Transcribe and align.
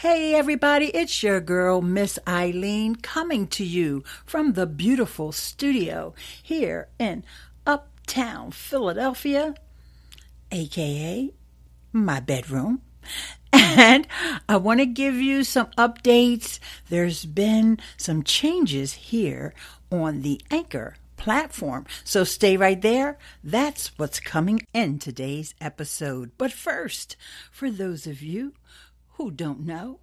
Hey 0.00 0.34
everybody, 0.34 0.86
it's 0.86 1.22
your 1.22 1.42
girl, 1.42 1.82
Miss 1.82 2.18
Eileen, 2.26 2.96
coming 2.96 3.46
to 3.48 3.62
you 3.62 4.02
from 4.24 4.54
the 4.54 4.64
beautiful 4.66 5.30
studio 5.30 6.14
here 6.42 6.88
in 6.98 7.22
Uptown 7.66 8.50
Philadelphia, 8.50 9.54
aka 10.50 11.30
my 11.92 12.18
bedroom. 12.18 12.80
And 13.52 14.06
I 14.48 14.56
want 14.56 14.80
to 14.80 14.86
give 14.86 15.16
you 15.16 15.44
some 15.44 15.66
updates. 15.76 16.60
There's 16.88 17.26
been 17.26 17.78
some 17.98 18.22
changes 18.22 18.94
here 18.94 19.52
on 19.92 20.22
the 20.22 20.40
Anchor 20.50 20.96
platform. 21.18 21.84
So 22.04 22.24
stay 22.24 22.56
right 22.56 22.80
there. 22.80 23.18
That's 23.44 23.92
what's 23.98 24.18
coming 24.18 24.62
in 24.72 24.98
today's 24.98 25.54
episode. 25.60 26.30
But 26.38 26.52
first, 26.52 27.16
for 27.52 27.70
those 27.70 28.06
of 28.06 28.22
you 28.22 28.54
who 29.20 29.30
don't 29.30 29.66
know, 29.66 30.00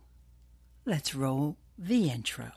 let's 0.86 1.16
roll 1.16 1.58
the 1.76 2.08
intro. 2.08 2.52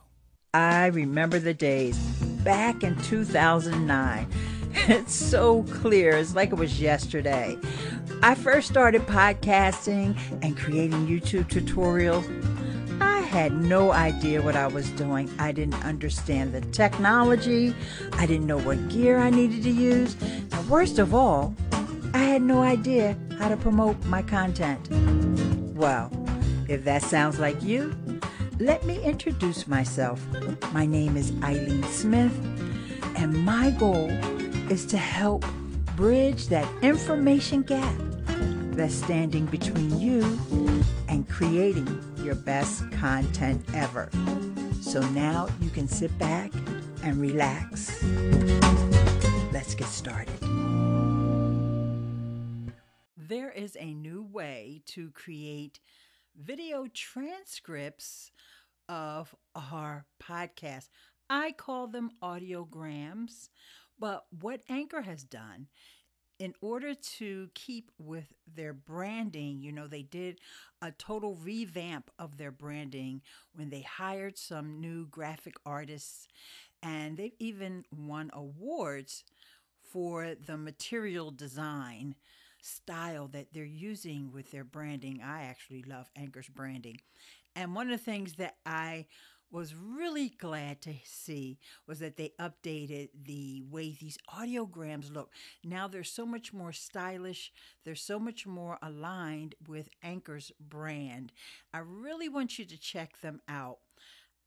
I 0.52 0.88
remember 0.88 1.38
the 1.38 1.55
days 1.55 1.96
back 2.45 2.84
in 2.84 3.00
2009. 3.00 4.28
It's 4.86 5.14
so 5.14 5.62
clear, 5.64 6.19
it's 6.19 6.34
like 6.34 6.50
it 6.52 6.56
was 6.56 6.78
yesterday. 6.78 7.56
I 8.23 8.34
first 8.34 8.69
started 8.69 9.02
podcasting 9.06 10.16
and 10.42 10.55
creating 10.56 11.06
YouTube 11.09 11.48
tutorials. 11.48 12.24
I 13.00 13.20
had 13.20 13.52
no 13.52 13.92
idea 13.92 14.42
what 14.42 14.55
I 14.55 14.66
was 14.66 14.91
doing. 14.91 15.30
I 15.38 15.52
didn't 15.52 15.83
understand 15.83 16.52
the 16.52 16.61
technology. 16.61 17.74
I 18.12 18.27
didn't 18.27 18.47
know 18.47 18.58
what 18.58 18.91
gear 18.91 19.19
I 19.19 19.30
needed 19.30 19.62
to 19.62 19.70
use. 19.70 20.14
And 20.52 20.69
worst 20.69 20.98
of 20.98 21.14
all, 21.14 21.55
I 22.12 22.19
had 22.19 22.42
no 22.42 22.62
idea 22.62 23.16
how 23.38 23.48
to 23.48 23.56
promote 23.56 24.05
my 24.05 24.20
content. 24.22 24.88
Well, 25.74 26.11
if 26.70 26.84
that 26.84 27.02
sounds 27.02 27.41
like 27.41 27.60
you, 27.65 27.92
let 28.60 28.87
me 28.87 29.02
introduce 29.02 29.66
myself. 29.66 30.24
My 30.73 30.87
name 30.87 31.17
is 31.17 31.33
Eileen 31.42 31.83
Smith, 31.84 32.33
and 33.17 33.44
my 33.44 33.70
goal 33.72 34.08
is 34.70 34.86
to 34.86 34.97
help 34.97 35.44
bridge 35.97 36.47
that 36.47 36.69
information 36.81 37.62
gap 37.62 37.92
that's 38.77 38.94
standing 38.94 39.47
between 39.47 39.98
you 39.98 40.22
and 41.09 41.28
creating 41.28 41.89
your 42.19 42.36
best 42.36 42.89
content 42.92 43.64
ever. 43.75 44.09
So 44.81 45.00
now 45.11 45.48
you 45.61 45.70
can 45.70 45.89
sit 45.89 46.16
back 46.20 46.53
and 47.03 47.20
relax. 47.20 48.00
Let's 49.53 49.75
get 49.75 49.89
started. 49.89 50.39
There 53.16 53.50
is 53.50 53.77
a 53.77 53.92
new 53.92 54.22
way 54.22 54.83
to 54.87 55.11
create 55.11 55.81
video 56.36 56.86
transcripts 56.92 58.31
of 58.89 59.34
our 59.55 60.05
podcast. 60.23 60.89
I 61.28 61.53
call 61.53 61.87
them 61.87 62.11
audiograms, 62.22 63.48
but 63.98 64.25
what 64.31 64.62
Anchor 64.69 65.03
has 65.03 65.22
done 65.22 65.69
in 66.41 66.55
order 66.62 66.95
to 66.95 67.50
keep 67.55 67.91
with 67.98 68.33
their 68.53 68.72
branding, 68.72 69.61
you 69.61 69.70
know, 69.72 69.87
they 69.87 70.03
did 70.03 70.41
a 70.81 70.91
total 70.91 71.34
revamp 71.34 72.11
of 72.19 72.39
their 72.39 72.50
branding 72.50 73.20
when 73.53 73.69
they 73.69 73.83
hired 73.83 74.39
some 74.39 74.81
new 74.81 75.06
graphic 75.09 75.55
artists, 75.67 76.27
and 76.83 77.19
they've 77.19 77.37
even 77.39 77.84
won 77.94 78.31
awards 78.33 79.22
for 79.83 80.34
the 80.47 80.56
material 80.56 81.31
design 81.31 82.15
style 82.61 83.28
that 83.28 83.53
they're 83.53 83.64
using 83.64 84.30
with 84.33 84.50
their 84.50 84.64
branding. 84.64 85.20
I 85.25 85.42
actually 85.42 85.83
love 85.83 86.11
Anchor's 86.16 86.48
branding. 86.48 87.00
And 87.56 87.75
one 87.75 87.91
of 87.91 87.98
the 87.98 88.05
things 88.05 88.34
that 88.34 88.56
I 88.64 89.06
was 89.50 89.75
really 89.75 90.28
glad 90.28 90.81
to 90.81 90.94
see 91.05 91.58
was 91.86 91.98
that 91.98 92.16
they 92.16 92.33
updated 92.38 93.08
the 93.25 93.62
way 93.69 93.97
these 93.98 94.19
audiograms 94.33 95.12
look. 95.12 95.32
Now 95.65 95.88
they're 95.88 96.04
so 96.04 96.25
much 96.25 96.53
more 96.53 96.72
stylish, 96.72 97.53
they're 97.84 97.97
so 97.97 98.19
much 98.21 98.47
more 98.47 98.78
aligned 98.81 99.56
with 99.66 99.88
Anchor's 100.03 100.53
brand. 100.60 101.32
I 101.75 101.78
really 101.78 102.28
want 102.28 102.59
you 102.59 102.65
to 102.65 102.78
check 102.78 103.21
them 103.21 103.41
out. 103.48 103.78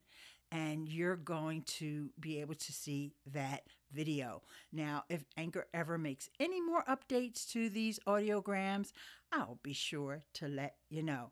and 0.52 0.88
you're 0.88 1.16
going 1.16 1.62
to 1.62 2.10
be 2.18 2.40
able 2.40 2.54
to 2.56 2.72
see 2.72 3.14
that 3.32 3.62
video. 3.92 4.42
Now, 4.72 5.04
if 5.08 5.24
Anchor 5.36 5.66
ever 5.72 5.96
makes 5.96 6.28
any 6.40 6.60
more 6.60 6.84
updates 6.88 7.48
to 7.52 7.68
these 7.68 8.00
audiograms, 8.06 8.92
I'll 9.32 9.60
be 9.62 9.72
sure 9.72 10.22
to 10.34 10.48
let 10.48 10.76
you 10.88 11.02
know. 11.02 11.30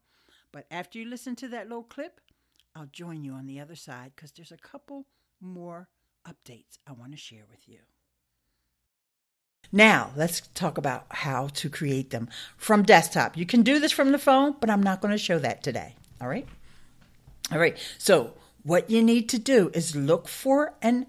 But 0.53 0.67
after 0.71 0.99
you 0.99 1.09
listen 1.09 1.37
to 1.37 1.49
that 1.49 1.69
little 1.69 1.83
clip, 1.83 2.21
I'll 2.75 2.87
join 2.87 3.25
you 3.25 3.33
on 3.33 3.47
the 3.47 3.61
other 3.61 3.75
side 3.75 4.13
because 4.15 4.33
there's 4.33 4.53
a 4.53 4.57
couple 4.57 5.07
more 5.41 5.89
updates 6.27 6.79
I 6.87 6.93
want 6.93 7.13
to 7.13 7.19
share 7.19 7.45
with 7.51 7.69
you. 7.69 7.79
Now, 9.73 10.13
let's 10.17 10.41
talk 10.55 10.79
about 10.79 11.07
how 11.11 11.49
to 11.49 11.69
create 11.69 12.11
them 12.11 12.29
from 12.57 12.85
desktop. 12.85 13.37
You 13.37 13.45
can 13.45 13.63
do 13.63 13.79
this 13.79 13.93
from 13.93 14.13
the 14.13 14.19
phone, 14.19 14.55
but 14.61 14.71
I'm 14.71 14.83
not 14.83 15.01
going 15.01 15.13
to 15.13 15.19
show 15.19 15.39
that 15.41 15.63
today. 15.63 15.97
All 16.21 16.29
right? 16.29 16.49
All 17.51 17.59
right. 17.59 17.79
So, 17.99 18.35
what 18.63 18.91
you 18.91 19.03
need 19.03 19.29
to 19.31 19.39
do 19.39 19.71
is 19.73 19.97
look 19.97 20.29
for 20.29 20.75
an 20.83 21.07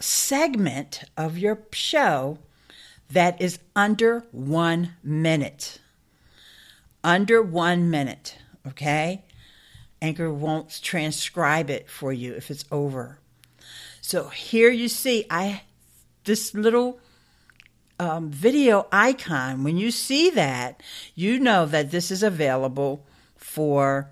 segment 0.00 1.04
of 1.16 1.38
your 1.38 1.62
show 1.72 2.38
that 3.10 3.40
is 3.40 3.58
under 3.74 4.24
one 4.32 4.94
minute. 5.02 5.80
Under 7.04 7.42
one 7.42 7.90
minute. 7.90 8.38
Okay. 8.66 9.24
Anchor 10.02 10.32
won't 10.32 10.80
transcribe 10.82 11.70
it 11.70 11.88
for 11.88 12.12
you 12.12 12.34
if 12.34 12.50
it's 12.50 12.64
over. 12.70 13.18
So 14.00 14.28
here 14.28 14.70
you 14.70 14.88
see, 14.88 15.24
I 15.30 15.62
this 16.24 16.54
little 16.54 17.00
um, 17.98 18.30
video 18.30 18.86
icon. 18.92 19.64
When 19.64 19.76
you 19.76 19.90
see 19.90 20.30
that, 20.30 20.82
you 21.14 21.38
know 21.38 21.66
that 21.66 21.90
this 21.90 22.10
is 22.10 22.22
available 22.22 23.06
for 23.36 24.10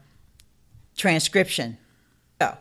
transcription. 0.97 1.79
So 2.41 2.57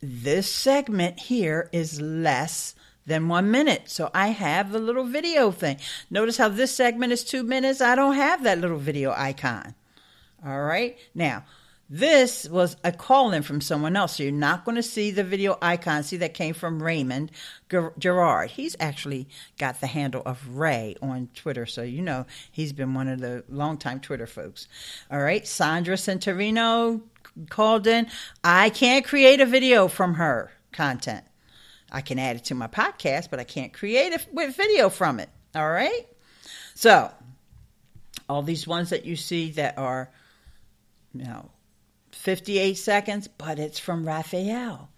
this 0.00 0.50
segment 0.50 1.18
here 1.20 1.68
is 1.72 2.00
less 2.00 2.74
than 3.06 3.28
one 3.28 3.50
minute. 3.50 3.82
So 3.86 4.10
I 4.14 4.28
have 4.28 4.72
the 4.72 4.78
little 4.78 5.04
video 5.04 5.50
thing. 5.50 5.78
Notice 6.10 6.36
how 6.36 6.48
this 6.48 6.74
segment 6.74 7.12
is 7.12 7.24
two 7.24 7.42
minutes. 7.42 7.80
I 7.80 7.94
don't 7.94 8.14
have 8.14 8.42
that 8.44 8.58
little 8.58 8.78
video 8.78 9.12
icon. 9.16 9.74
All 10.44 10.62
right. 10.62 10.96
Now, 11.14 11.44
this 11.90 12.48
was 12.48 12.76
a 12.82 12.90
call 12.90 13.32
in 13.32 13.42
from 13.42 13.60
someone 13.60 13.94
else. 13.94 14.16
So 14.16 14.22
you're 14.22 14.32
not 14.32 14.64
going 14.64 14.76
to 14.76 14.82
see 14.82 15.10
the 15.10 15.22
video 15.22 15.58
icon. 15.60 16.02
See, 16.02 16.16
that 16.18 16.34
came 16.34 16.54
from 16.54 16.82
Raymond 16.82 17.30
Gerard. 17.98 18.50
He's 18.50 18.74
actually 18.80 19.28
got 19.58 19.80
the 19.80 19.86
handle 19.86 20.22
of 20.24 20.56
Ray 20.56 20.96
on 21.02 21.28
Twitter. 21.34 21.66
So 21.66 21.82
you 21.82 22.02
know 22.02 22.26
he's 22.50 22.72
been 22.72 22.94
one 22.94 23.08
of 23.08 23.20
the 23.20 23.44
longtime 23.48 24.00
Twitter 24.00 24.26
folks. 24.26 24.66
All 25.10 25.20
right. 25.20 25.46
Sandra 25.46 25.96
Centerino 25.96 27.02
called 27.50 27.86
in. 27.86 28.06
I 28.42 28.70
can't 28.70 29.04
create 29.04 29.40
a 29.40 29.46
video 29.46 29.88
from 29.88 30.14
her 30.14 30.52
content. 30.72 31.24
I 31.92 32.00
can 32.00 32.18
add 32.18 32.36
it 32.36 32.44
to 32.46 32.54
my 32.54 32.66
podcast, 32.66 33.30
but 33.30 33.40
I 33.40 33.44
can't 33.44 33.72
create 33.72 34.12
a 34.12 34.50
video 34.50 34.88
from 34.88 35.20
it. 35.20 35.28
All 35.54 35.70
right. 35.70 36.06
So 36.74 37.12
all 38.28 38.42
these 38.42 38.66
ones 38.66 38.90
that 38.90 39.04
you 39.04 39.16
see 39.16 39.52
that 39.52 39.78
are, 39.78 40.10
you 41.12 41.24
know, 41.24 41.50
58 42.14 42.74
seconds, 42.74 43.28
but 43.28 43.58
it's 43.58 43.78
from 43.78 44.06
Raphael. 44.06 44.88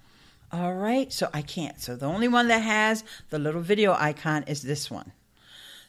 All 0.52 0.74
right, 0.74 1.12
so 1.12 1.28
I 1.34 1.42
can't. 1.42 1.80
So 1.80 1.96
the 1.96 2.06
only 2.06 2.28
one 2.28 2.48
that 2.48 2.60
has 2.62 3.04
the 3.30 3.38
little 3.38 3.60
video 3.60 3.94
icon 3.98 4.44
is 4.44 4.62
this 4.62 4.90
one. 4.90 5.12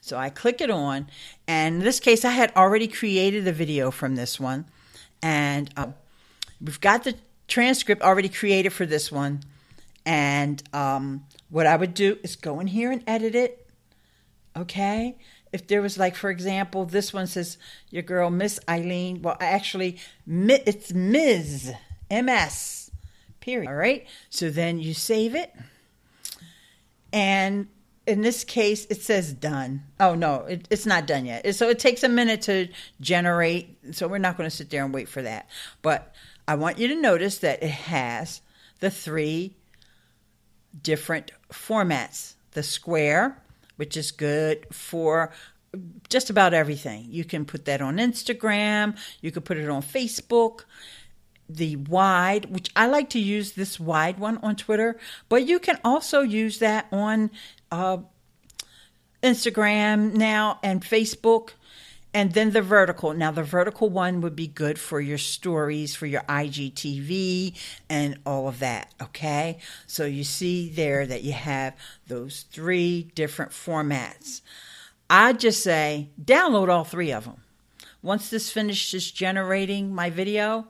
So 0.02 0.18
I 0.18 0.30
click 0.30 0.62
it 0.62 0.70
on, 0.70 1.08
and 1.48 1.76
in 1.76 1.82
this 1.82 2.00
case, 2.00 2.26
I 2.26 2.32
had 2.32 2.56
already 2.56 2.88
created 2.88 3.48
a 3.48 3.52
video 3.52 3.92
from 3.92 4.16
this 4.16 4.40
one, 4.40 4.66
and 5.22 5.70
um, 5.78 5.94
we've 6.62 6.82
got 6.82 7.04
the 7.04 7.16
transcript 7.48 8.02
already 8.02 8.30
created 8.30 8.72
for 8.72 8.86
this 8.86 9.12
one. 9.12 9.42
And 10.06 10.64
um, 10.74 11.26
what 11.50 11.68
I 11.68 11.76
would 11.76 11.94
do 11.94 12.18
is 12.24 12.36
go 12.36 12.60
in 12.60 12.68
here 12.68 12.92
and 12.92 13.04
edit 13.06 13.36
it. 13.36 13.68
Okay. 14.56 15.18
If 15.54 15.68
there 15.68 15.82
was 15.82 15.98
like, 15.98 16.16
for 16.16 16.30
example, 16.30 16.86
this 16.86 17.14
one 17.14 17.28
says 17.28 17.58
your 17.90 18.04
girl 18.04 18.30
Miss 18.30 18.60
Eileen. 18.68 19.22
Well, 19.22 19.38
actually, 19.40 19.98
it's 20.28 20.94
Ms. 20.94 21.74
MS. 22.12 22.92
Period. 23.40 23.70
All 23.70 23.76
right. 23.76 24.06
So 24.30 24.50
then 24.50 24.80
you 24.80 24.94
save 24.94 25.36
it, 25.36 25.54
and 27.14 27.68
in 28.06 28.22
this 28.22 28.44
case, 28.44 28.86
it 28.90 29.02
says 29.02 29.34
done. 29.34 29.84
Oh 30.00 30.16
no, 30.16 30.46
it, 30.46 30.68
it's 30.70 30.86
not 30.86 31.08
done 31.08 31.26
yet. 31.26 31.54
So 31.56 31.70
it 31.70 31.80
takes 31.80 32.04
a 32.04 32.10
minute 32.10 32.42
to 32.44 32.70
generate. 33.02 33.78
So 33.96 34.08
we're 34.08 34.18
not 34.18 34.38
going 34.38 34.50
to 34.50 34.56
sit 34.56 34.70
there 34.70 34.84
and 34.84 34.94
wait 34.94 35.10
for 35.10 35.22
that. 35.22 35.50
But 35.82 36.14
I 36.48 36.56
want 36.56 36.80
you 36.80 36.88
to 36.88 36.96
notice 36.96 37.38
that 37.40 37.62
it 37.62 37.70
has 37.70 38.42
the 38.80 38.90
three 38.90 39.56
different 40.82 41.32
formats 41.52 42.36
the 42.52 42.64
square, 42.64 43.38
which 43.78 43.98
is 43.98 44.12
good 44.12 44.66
for 44.72 45.32
just 46.10 46.30
about 46.30 46.54
everything. 46.54 47.08
You 47.10 47.24
can 47.24 47.46
put 47.46 47.66
that 47.66 47.82
on 47.82 47.98
Instagram, 47.98 48.98
you 49.22 49.32
could 49.32 49.46
put 49.46 49.58
it 49.58 49.70
on 49.70 49.82
Facebook. 49.82 50.62
The 51.50 51.78
wide, 51.78 52.52
which 52.54 52.72
I 52.76 52.88
like 52.88 53.10
to 53.12 53.20
use 53.20 53.54
this 53.54 53.80
wide 53.80 54.20
one 54.20 54.38
on 54.40 54.58
Twitter, 54.58 55.00
but 55.30 55.48
you 55.48 55.60
can 55.60 55.80
also 55.82 56.20
use 56.20 56.60
that 56.60 56.88
on 56.92 57.32
uh, 57.72 58.00
Instagram 59.24 60.14
now 60.14 60.60
and 60.62 60.82
Facebook 60.82 61.52
and 62.14 62.34
then 62.34 62.52
the 62.52 62.62
vertical. 62.62 63.14
Now, 63.14 63.32
the 63.32 63.44
vertical 63.44 63.90
one 63.90 64.22
would 64.22 64.36
be 64.36 64.48
good 64.48 64.80
for 64.80 65.00
your 65.00 65.18
stories, 65.18 65.96
for 65.96 66.06
your 66.06 66.22
IGTV, 66.22 67.54
and 67.90 68.20
all 68.26 68.48
of 68.48 68.60
that. 68.60 68.94
Okay. 69.02 69.60
So 69.86 70.06
you 70.06 70.24
see 70.24 70.70
there 70.70 71.06
that 71.06 71.24
you 71.24 71.34
have 71.34 71.76
those 72.08 72.46
three 72.52 73.12
different 73.16 73.52
formats. 73.52 74.42
I 75.10 75.34
just 75.34 75.64
say 75.64 76.10
download 76.22 76.70
all 76.70 76.84
three 76.84 77.12
of 77.12 77.26
them. 77.26 77.42
Once 78.02 78.30
this 78.30 78.52
finishes 78.52 79.12
generating 79.12 79.94
my 79.94 80.10
video, 80.10 80.68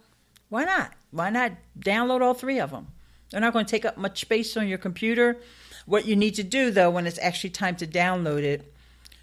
why 0.50 0.64
not? 0.66 0.94
Why 1.12 1.30
not 1.30 1.54
download 1.80 2.22
all 2.22 2.34
three 2.34 2.60
of 2.60 2.72
them? 2.72 2.88
They're 3.30 3.42
not 3.42 3.54
going 3.54 3.66
to 3.66 3.72
take 3.72 3.86
up 3.86 3.98
much 3.98 4.22
space 4.22 4.56
on 4.56 4.68
your 4.68 4.78
computer. 4.78 5.38
What 5.86 6.06
you 6.06 6.16
need 6.16 6.36
to 6.36 6.44
do, 6.44 6.72
though, 6.72 6.90
when 6.90 7.06
it's 7.08 7.20
actually 7.20 7.52
time 7.52 7.76
to 7.78 7.88
download 7.88 8.44
it, 8.44 8.74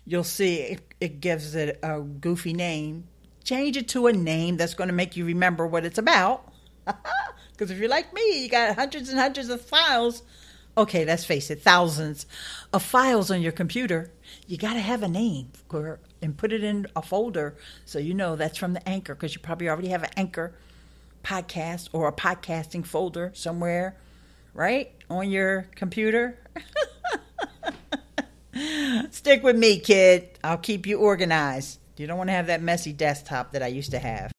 you'll 0.06 0.24
see 0.24 0.56
it, 0.56 0.94
it 1.00 1.20
gives 1.20 1.54
it 1.54 1.78
a 1.82 2.00
goofy 2.00 2.52
name. 2.52 3.04
Change 3.42 3.76
it 3.76 3.88
to 3.88 4.06
a 4.06 4.12
name 4.12 4.56
that's 4.56 4.74
going 4.74 4.88
to 4.88 4.94
make 4.94 5.16
you 5.16 5.24
remember 5.24 5.66
what 5.66 5.84
it's 5.84 5.98
about. 5.98 6.52
Because 7.54 7.70
if 7.70 7.78
you're 7.78 7.88
like 7.88 8.12
me, 8.12 8.42
you 8.42 8.48
got 8.48 8.74
hundreds 8.74 9.08
and 9.08 9.18
hundreds 9.18 9.48
of 9.48 9.60
files. 9.60 10.22
Okay, 10.76 11.04
let's 11.04 11.24
face 11.24 11.50
it, 11.50 11.62
thousands 11.62 12.26
of 12.72 12.82
files 12.82 13.30
on 13.30 13.40
your 13.40 13.52
computer. 13.52 14.10
You 14.48 14.58
got 14.58 14.74
to 14.74 14.80
have 14.80 15.04
a 15.04 15.08
name 15.08 15.52
for, 15.68 16.00
and 16.20 16.36
put 16.36 16.52
it 16.52 16.64
in 16.64 16.88
a 16.96 17.02
folder 17.02 17.56
so 17.84 18.00
you 18.00 18.12
know 18.12 18.34
that's 18.34 18.58
from 18.58 18.72
the 18.72 18.88
Anchor 18.88 19.14
because 19.14 19.34
you 19.34 19.40
probably 19.40 19.68
already 19.68 19.88
have 19.88 20.02
an 20.02 20.10
Anchor 20.16 20.56
podcast 21.22 21.90
or 21.92 22.08
a 22.08 22.12
podcasting 22.12 22.84
folder 22.84 23.30
somewhere, 23.34 23.96
right? 24.52 24.90
On 25.08 25.30
your 25.30 25.68
computer. 25.76 26.40
Stick 29.14 29.44
with 29.44 29.56
me, 29.56 29.78
kid. 29.78 30.28
I'll 30.42 30.58
keep 30.58 30.88
you 30.88 30.98
organized. 30.98 31.78
You 31.96 32.08
don't 32.08 32.18
want 32.18 32.30
to 32.30 32.34
have 32.34 32.48
that 32.48 32.60
messy 32.60 32.92
desktop 32.92 33.52
that 33.52 33.62
I 33.62 33.68
used 33.68 33.92
to 33.92 34.00
have. 34.00 34.32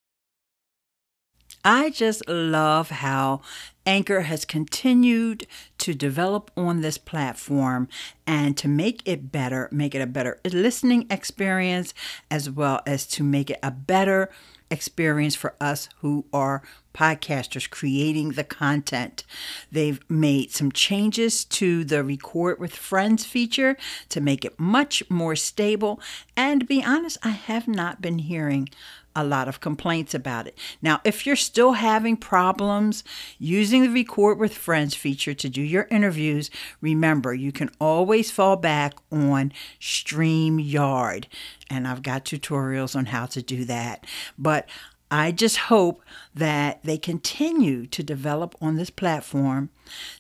I 1.64 1.90
just 1.92 2.28
love 2.28 2.90
how 2.90 3.40
Anchor 3.86 4.22
has 4.22 4.44
continued 4.44 5.48
to 5.78 5.94
develop 5.94 6.52
on 6.58 6.82
this 6.82 6.98
platform 6.98 7.88
and 8.28 8.58
to 8.58 8.68
make 8.68 9.02
it 9.06 9.32
better, 9.32 9.70
make 9.72 9.96
it 9.96 10.02
a 10.02 10.06
better 10.06 10.42
listening 10.52 11.08
experience, 11.10 11.94
as 12.30 12.50
well 12.50 12.82
as 12.86 13.08
to 13.08 13.24
make 13.24 13.50
it 13.50 13.60
a 13.64 13.72
better 13.72 14.30
experience 14.70 15.36
for 15.36 15.56
us 15.62 15.90
who 16.00 16.26
are 16.34 16.64
podcasters 16.94 17.70
creating 17.70 18.32
the 18.32 18.44
content. 18.44 19.24
They've 19.72 20.00
made 20.10 20.52
some 20.52 20.72
changes 20.72 21.44
to 21.46 21.84
the 21.84 22.04
record 22.04 22.60
with 22.60 22.76
friends 22.76 23.26
feature 23.26 23.78
to 24.10 24.22
make 24.22 24.46
it 24.46 24.60
much 24.60 25.04
more 25.10 25.36
stable. 25.36 26.00
And 26.38 26.62
to 26.62 26.66
be 26.66 26.84
honest, 26.84 27.18
I 27.24 27.30
have 27.30 27.68
not 27.68 28.02
been 28.02 28.20
hearing 28.20 28.70
a 29.16 29.24
lot 29.24 29.48
of 29.48 29.60
complaints 29.60 30.14
about 30.14 30.48
it. 30.48 30.58
Now, 30.82 31.02
if 31.04 31.26
you're 31.26 31.36
still 31.36 31.74
having 31.74 32.18
problems 32.18 33.04
using 33.40 33.84
the 33.84 33.90
record 33.90 34.40
with 34.40 34.54
friends 34.54 34.94
feature 34.94 35.34
to 35.34 35.50
do 35.50 35.62
your 35.62 35.88
interviews, 35.90 36.50
remember 36.82 37.34
you 37.34 37.52
can 37.52 37.70
always 37.80 38.32
fall 38.32 38.58
back 38.58 38.94
on 39.12 39.54
StreamYard. 39.80 41.26
And 41.70 41.88
I've 41.88 42.04
got 42.04 42.26
tutorials 42.26 42.96
on 42.96 43.08
how 43.08 43.26
to 43.28 43.42
do 43.42 43.66
that. 43.66 44.06
But 44.38 44.68
I 45.12 45.32
just 45.32 45.58
hope 45.58 46.02
that 46.34 46.84
they 46.84 46.98
continue 46.98 47.86
to 47.88 48.04
develop 48.04 48.56
on 48.60 48.76
this 48.76 48.90
platform 48.90 49.70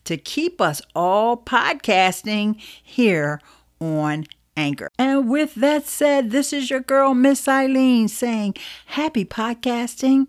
to 0.05 0.15
keep 0.15 0.61
us 0.61 0.81
all 0.95 1.37
podcasting 1.37 2.61
here 2.81 3.41
on 3.79 4.25
Anchor. 4.57 4.89
And 4.97 5.29
with 5.29 5.55
that 5.55 5.87
said, 5.87 6.31
this 6.31 6.53
is 6.53 6.69
your 6.69 6.79
girl, 6.79 7.13
Miss 7.13 7.47
Eileen, 7.47 8.07
saying 8.07 8.55
happy 8.87 9.25
podcasting, 9.25 10.27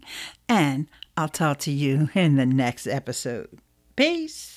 and 0.49 0.89
I'll 1.17 1.29
talk 1.29 1.59
to 1.61 1.71
you 1.71 2.11
in 2.15 2.37
the 2.37 2.47
next 2.47 2.87
episode. 2.87 3.59
Peace. 3.95 4.56